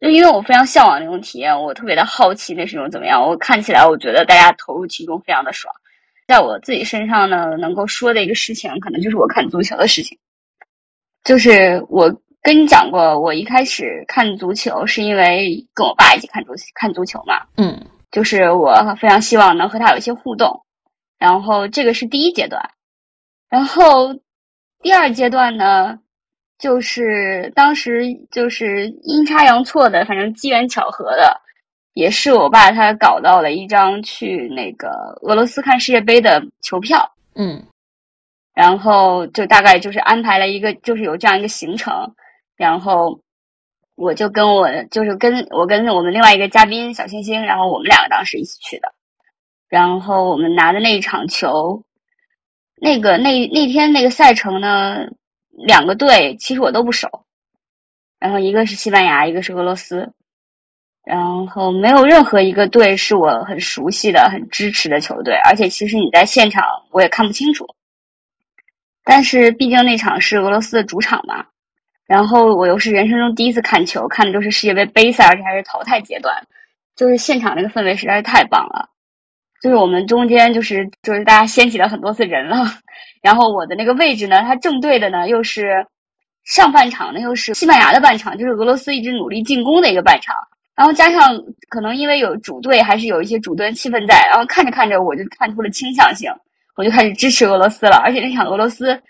[0.00, 3.22] 就因为我非常向往那种体验，我特别的好奇那是一种怎么样。
[3.22, 5.74] 我看起来，我觉得大家投入其中非常的爽。
[6.26, 10.18] 在我自己身上呢，能够说的一个事情，可能就是我看足球的事情，
[11.22, 12.20] 就是我。
[12.42, 20.64] 跟你讲过，我一开始看足球是因为跟我爸一起看足看足球嘛，嗯，就是我非常希望能和他有一些互动，
[21.18, 22.70] 然后这个是第一阶段，
[23.48, 24.14] 然后
[24.80, 25.98] 第二阶段呢，
[26.58, 31.42] 就是当时就是阴差阳错的，反正机缘巧合的，
[31.92, 37.64] 也是我爸他搞到了一张去那个俄罗斯看世界杯的球票，嗯。
[38.52, 42.14] 然后就大概就是安排了一个，就是有这样一个行程，
[42.60, 43.22] 然后
[43.94, 48.92] 我就跟我就是跟我跟我们另外一个嘉宾小星星，然后我们两个当时一起去的，
[49.66, 51.84] 然后我们拿的那一场球，
[52.76, 55.06] 那个那那天那个赛程呢，
[55.48, 57.24] 两个队其实我都不熟，
[58.18, 60.12] 然后一个是西班牙，一个是俄罗斯，
[61.02, 67.74] 然后没有任何一个队是我很熟悉的、很支持的球队，而且其实你在现场我也看不清楚。
[69.02, 71.46] 但是毕竟那场是俄罗斯的主场嘛，
[72.10, 76.34] 然后我又是人生中第一次看球，看的都是世界杯杯赛，而且还是淘汰阶段，
[76.96, 78.88] 就是现场那个氛围实在是太棒了。
[79.62, 82.66] 就是我们中间就是就是大家掀起了很多次人了，
[83.22, 85.86] 然后我的那个位置呢，它正对的呢又是
[86.42, 90.34] 上半场呢又是西班牙的半场，就是俄罗斯一直努力进攻的一个半场，
[90.74, 96.28] 然后加上可能因为有主队还是有一些主队气氛在，然后看着看着我就看出了倾向性。
[96.74, 99.00] 我就开始支持俄罗斯了，而且那场俄罗斯，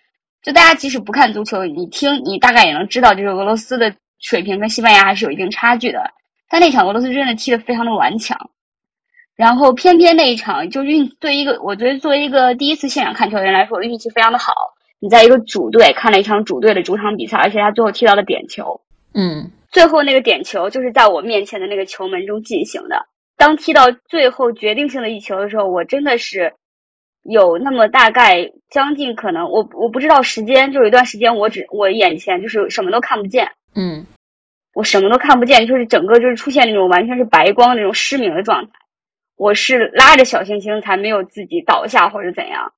[0.43, 6.13] 就大家即使不看足球，你听你大概也能知道，就是俄罗斯的水平跟西班牙还是有一定差距的。
[6.49, 8.51] 但那场俄罗斯真的踢得非常的顽强，
[9.37, 14.53] 然后偏偏那一场就运对一个，我觉得作为一个第一次现场看球的人来说，我运气非常的好。
[14.99, 18.81] 你在一个主队看了一场主队的主场比赛，而且他最后踢到了点球，
[19.15, 23.07] 嗯最后那个点球就是在我面前的那个球门中进行的。
[23.37, 26.55] 当踢到最后决定性的一球的时候，我真的是。
[27.23, 34.07] 有那么大概将近可能，我我不知道时间，就有一段时间我只我眼前就是什么都看不见，嗯
[34.73, 38.73] 我什么都看不见，就是整个就是出现那种完全是白光那种失明的状态。
[39.37, 42.73] 我是拉着小星星才没有自己倒下或者怎样，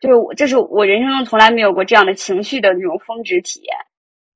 [0.00, 3.76] 就是我这是我人生中从来没有过这样的情绪的那种峰值体验。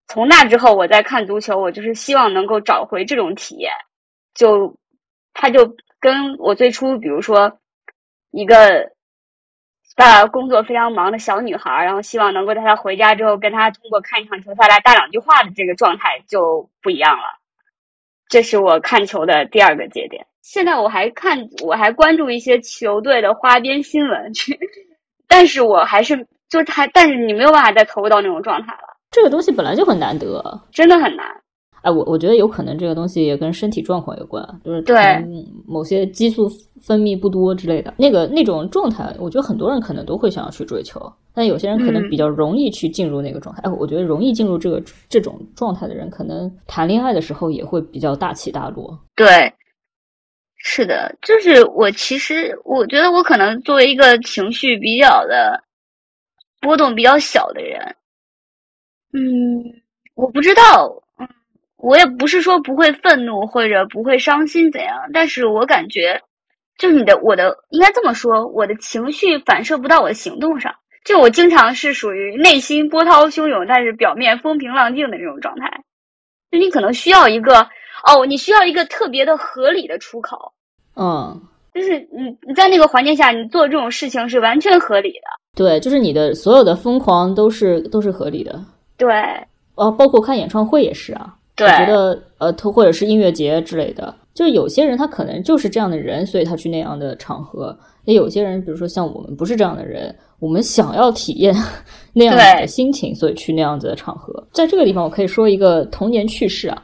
[0.06, 3.72] 从那之后，我在看足球，我就是希望能够找回这种体验。
[4.34, 4.76] 就
[5.34, 7.58] 他就跟我最初，比如说
[8.30, 8.92] 一个。
[9.96, 17.24] 爸爸工作非常忙的小女孩，然后希望能够在她回家之后跟她通过看一场球赛来搭两句话的这个状态就不一样了。
[18.28, 20.26] 这是我看球的第二个节点。
[20.40, 24.32] 现在我还看，我还关注一些球队的花边新闻，
[25.28, 28.96] 但是我还是就是还，但是你没有办法再投入到那种状态了。
[29.10, 31.26] 这个东西本来就很难得，真的很难。
[31.82, 34.96] 哎，我我觉得有可能这个东西也跟身体状况有关，就是对
[35.66, 36.48] 某些激素
[36.80, 41.00] 分泌不多之类的，那个那种状态，我觉得很多人可能都会想要去追求，
[41.34, 43.62] 但有些人可能比较容易去进入那个状态。
[43.62, 48.98] 哎、我觉得容易进入这个这种状态的人，可能谈恋爱的时候也会比较大起大落。
[49.16, 49.52] 对，
[50.56, 55.64] 是的，就是我其实我觉得我可能作为一个情绪比较的
[56.60, 57.96] 波动比较小的人，
[59.12, 59.82] 嗯，
[60.14, 61.11] 我不知道，嗯，
[61.82, 66.22] 我也不是说不会愤怒或者不会伤心怎样，但是我感觉，
[66.78, 75.82] 就是你的我的应该这么说，我的情绪反射不到我的行动上，就我经常是属于内心波涛汹涌，但是表面风平浪静的那种状态，
[76.52, 77.66] 就你可能需要一个
[78.06, 80.52] 哦，你需要一个特别的合理的出口，
[80.94, 81.42] 嗯，
[81.74, 88.64] 就是你你在那个环境下，你做这种事情是完全合理的，对，就是你的所有的疯狂都是都是合理的。
[88.96, 89.12] 对。
[89.74, 91.34] 哦，包括看演唱会也是啊。
[91.54, 101.54] 对我觉得呃，他或者是音乐节之类的，就是有些人他可能就是这样的人，所以他去那样的场合；也有些人，比如说像我们不是这样的人，我们想要体验
[102.14, 104.32] 那样子的心情，所以去那样子的场合。
[104.52, 106.82] 在这个地方，我可以说一个童年趣事啊。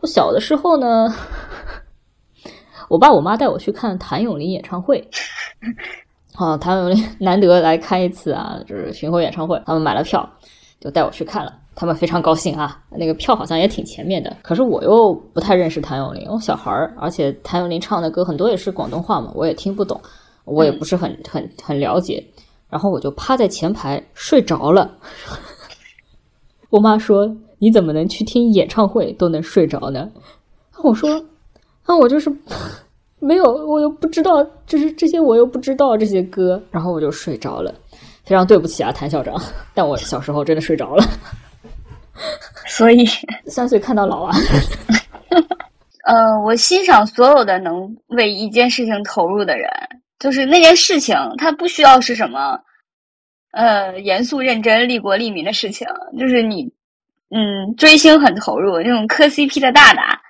[0.00, 1.12] 我小的时候呢，
[2.88, 5.02] 我爸我妈带我去看谭咏麟演唱会。
[6.36, 10.28] 啊，谭咏麟难得来开一次啊，就是巡回演唱会，他们买了票，
[10.78, 11.52] 就带我去看了。
[11.76, 14.34] 他们非常高兴啊，那个票好像也挺前面的。
[14.42, 20.00] 可是我又不太认识谭咏麟，我小孩儿，而且谭咏麟唱的歌很多也是广东话嘛，我也听不懂，
[20.46, 22.26] 我也不是很很很了解。
[22.70, 24.90] 然后我就趴在前排睡着了。
[26.70, 27.28] 我妈说
[27.60, 30.08] ：“你怎么能去听演唱会都能睡着呢？”
[30.82, 31.08] 我说
[31.86, 32.28] ：“啊，我就是
[33.20, 37.72] 没有，我又不知道，就是这些我又不知道这些歌，然后我就睡着了。
[38.24, 39.40] 非常对不起啊，谭校长，
[39.72, 41.04] 但我小时候真的睡着了。
[42.66, 43.04] 所以
[43.46, 44.36] 三岁看到老啊。
[46.06, 49.68] 呃，我欣赏所有的能为一件事情投入的人，
[50.20, 52.60] 就是那件事情，它不需要是什么，
[53.50, 56.72] 呃，严肃认真、利国利民的事情，就是你，
[57.30, 60.20] 嗯，追星很投入，那种磕 CP 的大大，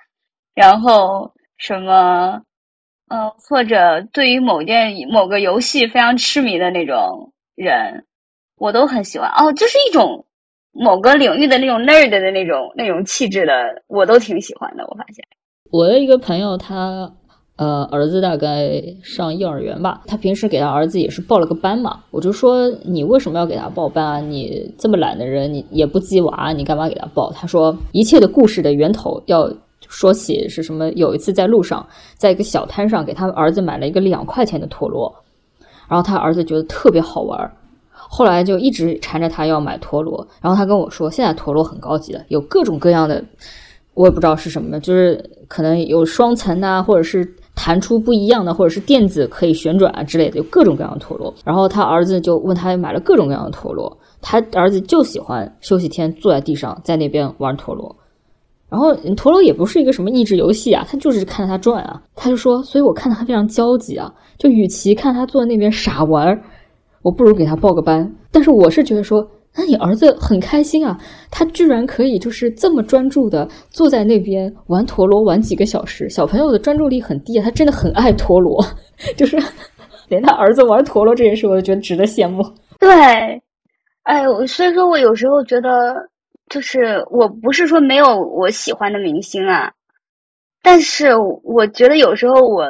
[0.55, 2.41] 然后什么，
[3.07, 8.07] 呃，或者对于某件某个游戏非常痴迷的那种人，
[8.57, 9.29] 我都很喜欢。
[9.29, 10.25] 哦，这是一种，
[10.79, 13.53] 某个领域的那种 nerd 的那种那种气质的，
[13.87, 14.83] 我都挺喜欢的。
[14.87, 15.25] 我发现
[15.71, 17.11] 我的一个朋友，他
[17.57, 22.03] 呃儿子大概上幼儿园吧，他平时给他儿子也是报了个班嘛。
[22.11, 24.19] 我就说你为什么要给他报班啊？
[24.19, 27.31] 你这么懒的人，你也不鸡娃，你干嘛给他报？
[27.31, 29.51] 他说一切的故事的源头要
[29.89, 30.89] 说起是什么？
[30.91, 31.85] 有一次在路上，
[32.15, 35.13] 在一个小摊上给他儿子买了一个两块钱的陀螺，
[35.89, 37.51] 然后他儿子觉得特别好玩。
[38.09, 43.23] 后来就一直缠着他要买陀螺，然后他跟我说，现在陀螺很高级的，有各种各样的，
[43.93, 51.33] 我也不知道是什么，就是可能有双层啊，或者是弹出不一样的，或者是电子可以旋转啊之类的，有各种各样的陀螺。
[51.43, 57.93] 然后他儿子就问他买了各种各样的陀螺，他儿子就喜欢休息天坐在地上在那边玩陀螺。
[58.69, 62.01] 然后陀螺也不是一个什么益智游戏啊，他就是看着他转啊。
[62.15, 66.41] 他就说，所以我看他非常焦急啊，就与其看他坐在那边傻玩儿。
[67.07, 70.99] 我不如给他报个班，但是我是觉得说，那你儿子很开心啊，
[71.31, 76.09] 他居然可以就是这么专注的坐在那边玩陀螺玩几个小时。
[76.09, 78.61] 小朋友的专注力很低啊，他真的很爱陀螺，
[79.15, 79.37] 就是
[80.09, 82.43] 连他儿子玩陀螺这件事，我都觉得值得羡慕。
[82.77, 82.91] 对，
[84.03, 86.09] 哎，所以说我有时候觉得，
[86.49, 89.71] 就是我不是说没有我喜欢的明星啊，
[90.61, 92.65] 但是我觉得有时候我。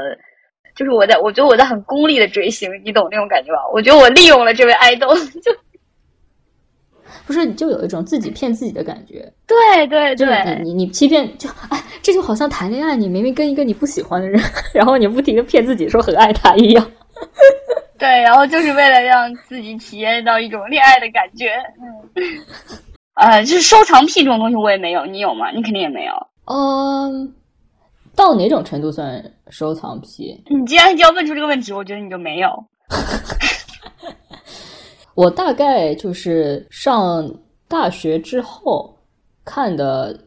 [0.78, 3.60] 就是我在，我觉得我在很功利的追星，你懂那种感觉吧？
[3.74, 5.52] 我觉得我利用了这位爱豆，就
[7.26, 9.34] 不是，就有一种自己骗自己的感觉。
[9.48, 14.40] 对对对，你你你欺骗，就哎，这就好像谈恋爱，你明明跟一个你不喜欢的人，
[14.74, 16.92] 然后你不停的骗自己说很爱他一样。
[17.98, 21.52] 对，然后就是为了让自己体验到一种恋爱的感觉。
[21.82, 22.24] 嗯，
[23.16, 25.50] 呃， 就是收藏癖这种东西我也没有，你有吗？
[25.50, 26.14] 你肯定也没有。
[26.46, 27.34] 嗯。
[28.18, 30.44] 到哪种程度算收藏癖？
[30.50, 32.50] 你既然就要问出这个问题，我觉得你就没有。
[35.14, 37.30] 我大概就是上
[37.68, 38.96] 大学之后
[39.46, 40.20] 看的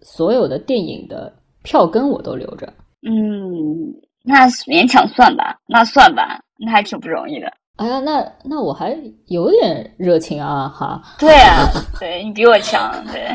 [0.00, 1.30] 所有的电影的
[1.62, 2.66] 票根我都留着。
[3.02, 3.92] 嗯，
[4.24, 7.52] 那勉强算吧，那算吧，那还挺不容易的。
[7.78, 11.00] 哎呀，那那我还有点热情啊，哈。
[11.18, 11.64] 对啊，
[11.98, 13.28] 对你比我强，对。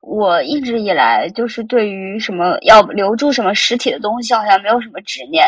[0.00, 5.44] 我一直以来就是对于什么要留住什么实体的东西，好像没有什么执念。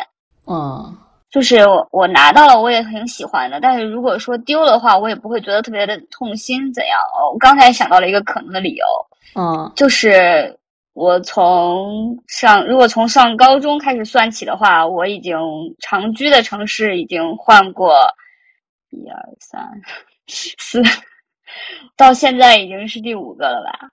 [0.46, 0.96] 嗯，
[1.30, 1.58] 就是
[1.90, 3.60] 我拿到了，我也挺喜欢的。
[3.60, 6.72] 但是如果说丢的话，我也不会觉得特别的痛心。
[6.72, 6.98] 怎样？
[7.32, 8.84] 我刚才想到了一个可能的理由。
[9.34, 10.58] 嗯，就是
[10.96, 15.36] 我从上，如果从上高中开始算起的话，我已经
[15.78, 17.94] 长居的城市已经换过
[18.88, 19.82] 一二三
[20.26, 20.82] 四，
[21.98, 23.90] 到现在已经是第五个了吧。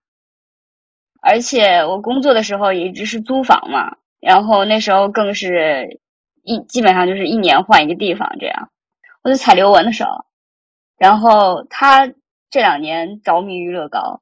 [1.21, 5.99] 而且我工作的时候也一直是租房嘛，然后那时候更是
[6.41, 8.69] 一基本上就是一年换一个地方这样。
[9.23, 10.05] 我就踩刘雯的手，
[10.97, 12.07] 然后他
[12.49, 14.21] 这两年着迷于乐高，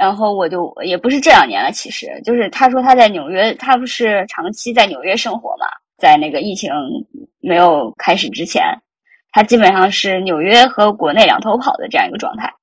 [0.00, 5.66] 然后我就也不是这两年了，其实就是他说他在纽约，他不是长期在纽约生活嘛，
[5.98, 6.72] 在那个疫情
[7.40, 8.64] 没有开始之前，
[9.30, 12.54] 他基本上是纽约和国内两头跑的这样一个状态，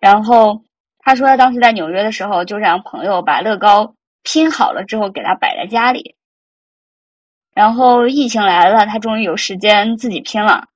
[0.00, 0.62] 然后。
[1.02, 6.14] 他说他当时在纽约的时候，就让朋友把乐高拼好了之后给他摆在家里。
[7.54, 10.66] 然后疫情来了，他终于有时间自己拼了。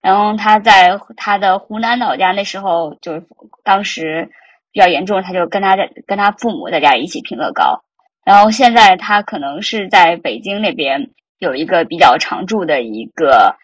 [0.00, 3.20] 然后他在他的湖南老家那时候，就
[3.64, 4.30] 当时
[4.76, 7.80] 比较严重，他就跟他在跟他父母在家一起拼乐高。
[8.26, 11.08] 然后现在他可能是在北京那边
[11.38, 13.56] 有一个比较常住的一个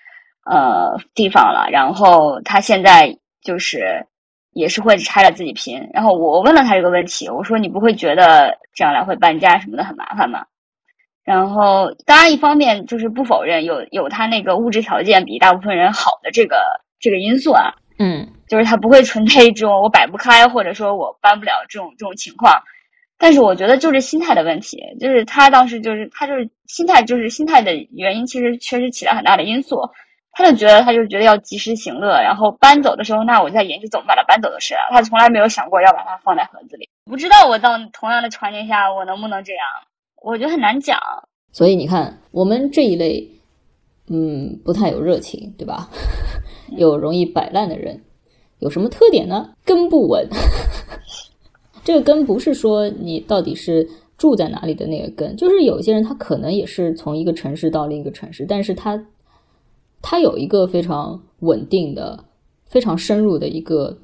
[0.51, 1.69] 呃地方了。
[1.71, 4.07] 然后他现在就是。
[4.55, 10.45] 也是会拆了自己拼，然后我问了他这个问题，我说你不会觉得这样来回搬家什么的很麻烦吗？
[11.25, 16.59] 然后当然一方面就是不否认有有他那个物质条件比大部分人好的这个
[17.01, 22.53] 这个因素啊，嗯，就是他不会存在一种我摆不开或者说我搬不了这种这种情况，
[23.17, 29.79] 但是我觉得就是心态的问题，就是他当时就是他就是心态就是心态的原因，其实确实起了很大的因素。
[30.33, 34.85] 他就觉得，他就觉得要及时行乐，然后搬走的时候，那我就在研究怎么把它搬走的事啊。
[34.91, 36.91] 他从来没有想过要把它放在盒子里。
[37.05, 39.65] 不知道我到同样的环境下，我能不能这样？
[40.23, 40.99] 我觉得很难讲。
[41.53, 43.27] 所以你看，我们这一类，
[44.11, 45.89] 嗯，不太有热情，对吧？
[46.79, 48.03] 有容易摆烂的人，
[48.63, 49.51] 有什么特点呢？
[49.65, 50.27] 根不稳。
[51.85, 53.87] 这个根不是说你到底是
[54.17, 59.05] 住在哪里的那个根，就是有些人他可能也是从一个城市到另一个城市，但是他。
[60.05, 62.25] 他有一个非常稳定的、
[62.67, 63.97] 非常深入的一个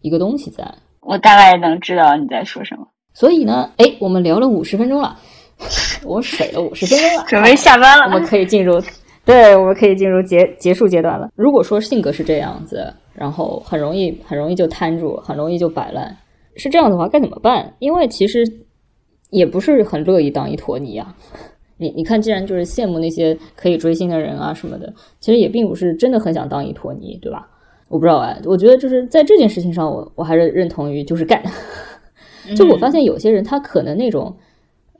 [0.00, 0.68] 一个东西在。
[0.98, 2.84] 我大概能知道你在说什么。
[3.12, 5.16] 所以呢，哎，我们聊了五十分钟了，
[6.02, 8.06] 我水了五十分钟了，准备下班了。
[8.06, 8.82] 我们可以进入
[9.24, 11.30] 对，我们可以进入结结束阶段了。
[11.34, 16.14] 如果说性格是这样子，然后很容易很容易就瘫住，很容易就摆烂，
[16.56, 17.74] 是这样的话该怎么办？
[17.78, 18.44] 因为其实
[19.30, 21.16] 也不是很乐意当一坨泥啊。
[21.76, 27.48] 你你看，既然就是羡慕那些可以追星的人啊什么的，其实也并不是真的很想当一坨泥，对吧？
[27.88, 31.42] 我不知道哎，我觉得就是在这件事情上，我我还是认同于就是干。
[32.56, 34.34] 就我发现有些人他可能那种，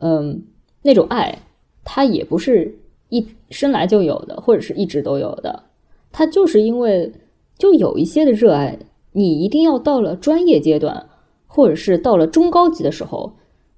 [0.01, 0.43] 嗯，
[0.83, 1.37] 那种爱，
[1.85, 2.75] 他也不是
[3.15, 5.63] 一生来就有的，或者是一直都有的，
[6.11, 7.11] 他就是因为
[7.57, 8.77] 就有一些的热爱，
[9.13, 11.07] 你一定要到了专业阶段，
[11.47, 13.33] 或者是到了中高级的时候，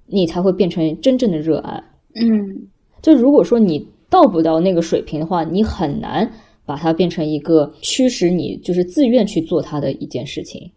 [0.07, 1.83] 你才会变成真正的热爱。
[2.15, 2.67] 嗯。
[3.01, 6.29] 就如果说你到不到那个水平的话，你很难
[6.65, 10.69] 把它变成一个驱使你就是自愿去做它的一件事情。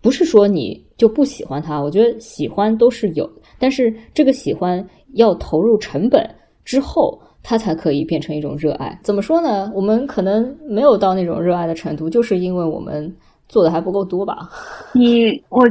[0.00, 6.28] 不是说你就不喜欢它，我觉得喜欢都是有，但是这个喜欢要投入成本
[6.64, 8.98] 之后，它才可以变成一种热爱。
[9.04, 9.70] 怎么说呢？
[9.72, 13.16] 我们可能没有到那种热爱的程度，就是因为我们
[13.48, 14.48] 做的还不够多吧。
[14.92, 15.64] 你我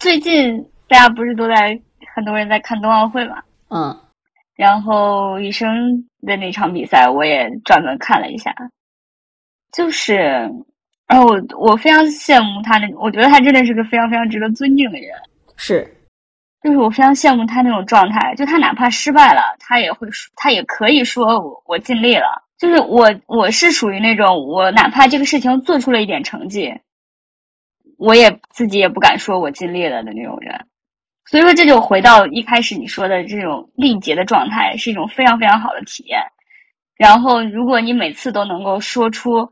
[0.00, 1.80] 最近大家不是都在
[2.16, 3.36] 很多人在看冬奥会嘛？
[3.68, 3.96] 嗯。
[4.56, 8.52] 然后羽生的那场比赛，我也专门看了一下，
[9.72, 10.16] 就是，
[11.06, 15.12] 然后我我非常羡慕他那，我觉得他真的是个非常非常值得尊敬的人。
[15.56, 15.88] 是，
[16.62, 22.44] 就是我非常羡慕他那种状态，就他哪怕失败了，他也会说，他也可以说我我尽力了。
[22.58, 26.80] 就是我我是属于那种，我哪怕这个事情做出了一点成绩，
[27.96, 30.66] 我也自己也不敢说我尽力了的那种人。
[31.24, 36.20] 所以说，这就回到一开始你说的这种力竭的状态，是一种非常非常好的体验。
[36.96, 39.50] 然后，如果你每次都能够说出，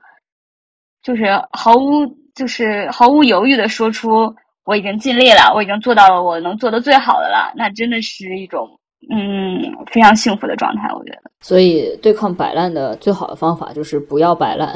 [1.02, 4.36] 就是毫无就是毫无犹豫的说出
[4.68, 8.68] 我已经尽力了，我已经做到了我能做的最好的了，那真的是一种
[9.10, 9.58] 嗯
[9.90, 10.90] 非常幸福的状态。
[10.92, 14.68] 我觉得，所以对抗摆烂的最好的方法就是不要摆烂。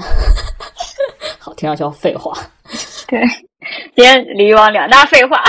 [1.39, 2.33] 好，听上去废话。
[3.07, 3.21] 对，
[3.95, 5.43] 今天李玉王两大废话。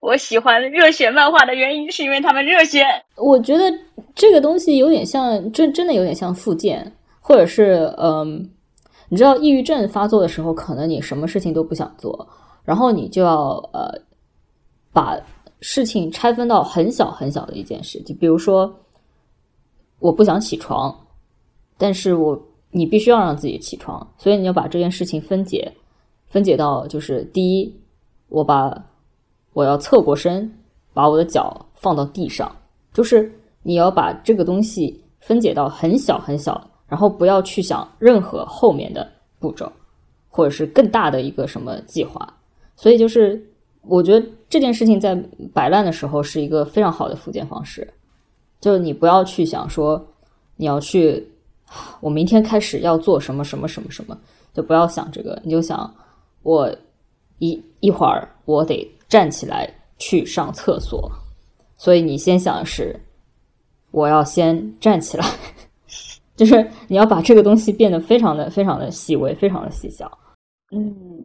[0.00, 2.82] 我喜欢热血漫画的原因是因为他们热血。
[3.16, 3.64] 我觉得
[4.14, 8.48] 这个东西有点像，真真的有点像复健，或者是嗯，
[9.10, 12.26] 你知道，抑郁症发作的时候，可能你什么事情都不想做，
[12.66, 13.90] 然后你就要呃，
[14.92, 15.18] 把
[15.62, 18.70] 事情拆分到很小很小的一件事，就比如说，
[20.00, 20.94] 我不想起床，
[21.78, 22.38] 但是我
[22.70, 25.72] 你必须要让自己起床，所以你要把这件事情分解，
[26.26, 27.74] 分解到就是第一，
[28.28, 28.84] 我把。
[29.52, 30.54] 我要侧过身，
[30.92, 32.54] 把我的脚放到地上，
[32.92, 39.72] 就是你要把这个东西分解到很小很小，然后不要去想任何后面的步骤，
[40.28, 42.35] 或者是更大的一个什么计划。
[42.76, 43.44] 所以就是，
[43.82, 45.14] 我觉得这件事情在
[45.52, 47.86] 摆烂的时候是一个非常好的复健方式。
[48.60, 50.06] 就你不要去想说
[50.56, 51.26] 你要去，
[52.00, 54.16] 我明天开始要做什么什么什么什么，
[54.54, 55.92] 就不要想这个，你就想
[56.42, 56.70] 我
[57.38, 58.88] 一一会儿我得。
[59.08, 61.08] 站起来去上厕所，
[61.76, 62.98] 所以你先想的是，
[63.92, 65.24] 我要先站起来，
[66.34, 70.10] 就是你要把这个东西变得非常的、非常的细微、非常的细小。
[70.72, 71.24] 嗯，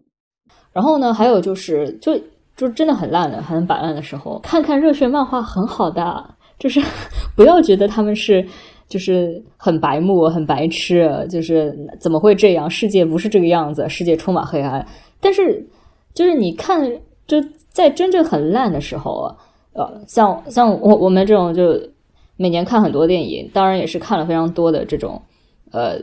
[0.72, 2.20] 然后呢，还有就是，就
[2.56, 6.82] 就真的很烂的、很摆烂的时候，看看热血漫画很好的，就是
[7.36, 8.46] 不要觉得他们是
[8.88, 12.70] 就是很白目、很白痴，就是怎么会这样？
[12.70, 14.86] 世界不是这个样子，世界充满黑暗。
[15.20, 15.66] 但是
[16.14, 16.92] 就是你看，
[17.28, 17.42] 就。
[17.74, 19.34] 在真正很烂的时候，
[19.72, 21.80] 呃，像像我我们这种就
[22.36, 25.22] 每年看很多电影，当然也是看了非常多的这种
[25.72, 25.98] 呃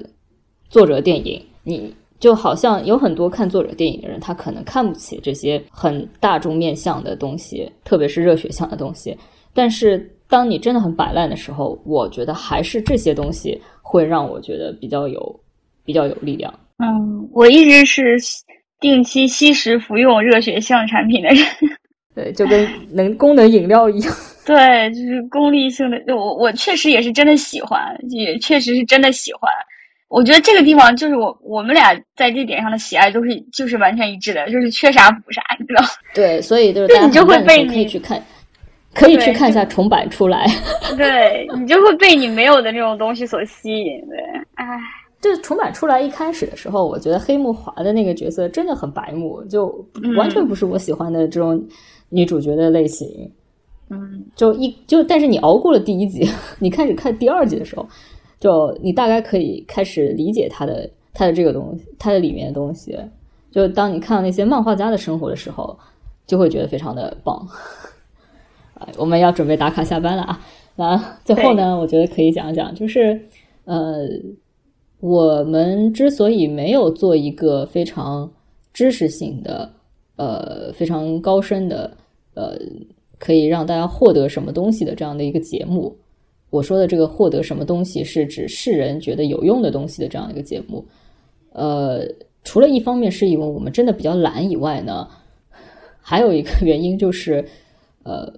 [0.71, 1.45] 作者电影。
[1.65, 9.17] 你就好像有很多看作者电影的人，他可能看不起这些很大众面向的东西，特别是热血向的东西。
[9.55, 15.41] 但是当你真的很摆烂的时候，我觉得还是这些东西会让我觉得比较有
[15.85, 16.53] 比较有力量。
[16.79, 18.19] 嗯，我一直是。
[18.81, 21.45] 定期吸食服用热血向产品的人，
[22.15, 24.15] 对，就跟能功能饮料一样。
[24.47, 26.01] 对，就是功利性的。
[26.15, 29.51] 我我确实也是真的喜欢，也确实是真的喜欢。
[30.09, 35.85] 我觉得这个地方就是我我们俩在这点上的喜爱都是就是完全一致的，就是缺啥补啥，你知道？
[36.15, 38.23] 对，所以就是你就会被你可以去看，
[38.95, 40.47] 可以去看一下重版出来。
[40.97, 44.01] 对你就会被你没有的那种东西所吸引。
[44.09, 44.19] 对，
[44.55, 44.67] 唉。
[45.21, 49.67] 就重版出来一开始的时候，我觉得黑木华的那个角色真的很白目，就
[50.17, 51.61] 完全不是我喜欢的这种
[52.09, 53.09] 女主角的类型。
[53.91, 56.25] 嗯，就一就但是你熬过了第一集，
[56.61, 57.85] 你开始看第二集的时候，
[58.41, 62.99] 就你大概可以开始理解他的他的这个东西，他的里面的东西。
[63.51, 65.77] 就当你看到那些漫画家的生活的时候，
[66.27, 67.47] 就会觉得非常的棒。
[68.97, 70.41] 我们要准备打卡下班了啊！
[70.77, 73.21] 那最后呢，我觉得可以讲讲，就是
[73.65, 74.07] 呃。
[75.01, 78.29] 我们之所以没有做一个非常
[78.73, 79.71] 知识性的、
[80.17, 81.97] 呃非常高深的、
[82.35, 82.59] 呃
[83.17, 85.97] 可以让大家获得什么东西的这样的一个节目，
[86.51, 90.85] 我说的这个获得什么东西是指世人觉得有用的东西的这样一个节目，
[91.53, 92.07] 呃，
[92.43, 95.07] 除了一方面是因为我们真的比较懒以外呢，
[96.01, 97.45] 还有一个原因就是，
[98.03, 98.33] 呃，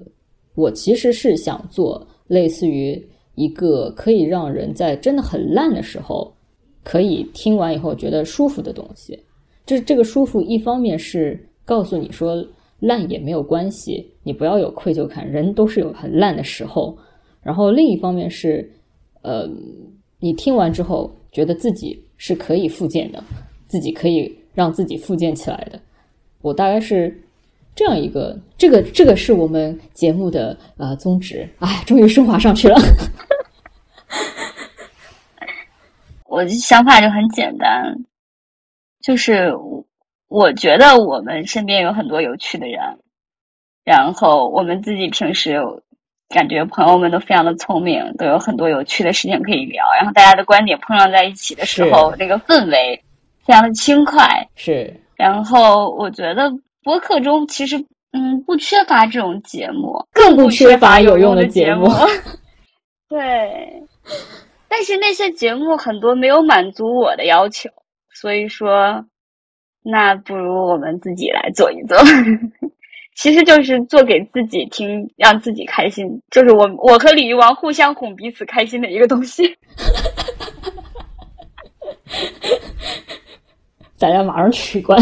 [0.56, 3.00] 我其实是想做类似于
[3.36, 6.34] 一个可以让人在真的很烂的时候，
[6.82, 9.16] 可以听完以后觉得舒服的东西。
[9.64, 12.44] 这这个舒服，一方面是告诉你说
[12.80, 16.98] 烂也没有关系，你不要有愧疚感，人都是有很烂的时候。
[17.42, 18.70] 然后另一方面是，
[19.22, 19.48] 呃，
[20.18, 23.22] 你听完之后觉得自己是可以复健的，
[23.66, 25.80] 自己可以让自己复健起来的。
[26.42, 27.18] 我大概是
[27.74, 31.48] 这样一个，这个这个是我们节目的呃宗旨。
[31.60, 32.76] 哎，终于升华上去了。
[36.26, 38.04] 我的想法就很简单，
[39.02, 39.52] 就是
[40.28, 42.80] 我觉得我们身边有很多有趣的人，
[43.84, 45.56] 然后我们自己平时
[46.30, 53.02] 感觉朋友们都非常的聪明，都有很多有趣的事情可以聊，然后大家的观点碰撞在一起的时候，那个氛围
[53.44, 54.48] 非常的轻快。
[54.54, 56.50] 是，然后我觉得
[56.84, 57.76] 播客中其实
[58.12, 61.88] 嗯不缺乏这种节目，更不缺乏有用的节目。
[63.10, 63.18] 对。
[64.68, 67.68] 但是那些节目很多没有满足我的要求，
[68.14, 69.04] 所以说，
[69.82, 71.98] 那不如我们自己来做一做。
[73.20, 79.42] 其实就是做给自己听，让自己开心，就是我我和鲤鱼王互相哄彼此开心的一个东西。
[83.98, 84.98] 大家马上取关，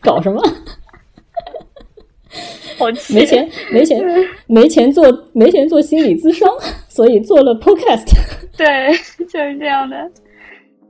[0.00, 0.40] 搞什么？
[3.12, 4.00] 没钱， 没钱，
[4.46, 6.48] 没钱做，没钱做心理咨商，
[6.88, 8.06] 所以做了 podcast。
[8.56, 8.92] 对，
[9.26, 9.96] 就是这样的。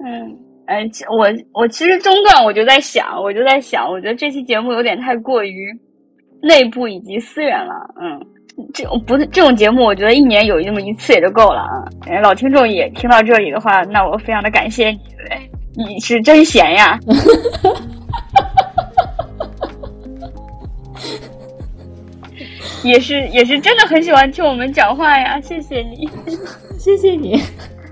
[0.05, 0.39] 嗯，
[0.69, 5.73] 哎，我我其实中段我就在想，我就在想，我觉得这期节目有点太过于
[6.43, 7.73] 内部以及私人了。
[7.99, 8.21] 嗯，
[8.75, 11.89] 这种不是这种节目，我觉得一年有那么一次也就够了啊。
[12.23, 14.99] 老听众也听到这里的话，那我非常的感谢你，
[15.75, 16.99] 你是真闲呀。
[22.85, 26.07] 也是也是真的很喜欢听我们讲话呀，谢谢你，
[26.79, 27.41] 谢谢你。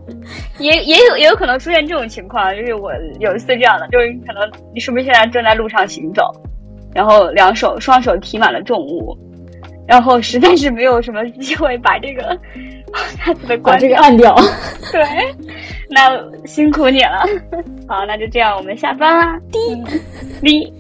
[0.59, 6.23] 也也有也有可能出现这种情况，就是我有一次这样的，就是可能你是不是现在正在路上行走，
[6.95, 9.17] 然后两手双手提满了重物，
[9.87, 12.39] 然后实在是没有什么机会把这个
[13.25, 14.35] 下次的把这个按掉。
[14.93, 15.03] 对，
[15.91, 17.27] 那辛苦你了。
[17.89, 19.41] 好，那就这样，我们下班啦。
[19.51, 19.59] 滴
[20.43, 20.73] 滴。